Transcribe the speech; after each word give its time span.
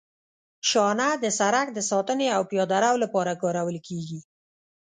شانه 0.69 1.09
د 1.23 1.25
سرک 1.39 1.67
د 1.73 1.79
ساتنې 1.89 2.27
او 2.35 2.41
پیاده 2.51 2.77
رو 2.83 2.93
لپاره 3.03 3.39
کارول 3.43 3.77
کیږي 3.87 4.19